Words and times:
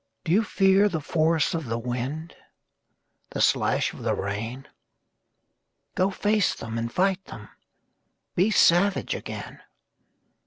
DO 0.23 0.31
you 0.31 0.43
fear 0.43 0.89
the 0.89 0.99
force 0.99 1.53
of 1.53 1.67
the 1.67 1.77
wind, 1.77 2.33
The 3.33 3.39
slash 3.39 3.93
of 3.93 4.01
the 4.01 4.15
rain? 4.15 4.67
Go 5.93 6.09
face 6.09 6.55
them 6.55 6.79
and 6.79 6.91
fight 6.91 7.23
them, 7.25 7.49
Be 8.33 8.49
savage 8.49 9.13
again. 9.13 9.59